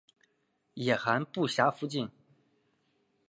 [0.73, 2.09] 野寒布岬附近。